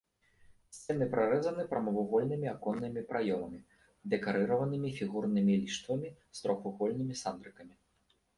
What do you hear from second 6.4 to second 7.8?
трохвугольнымі сандрыкамі.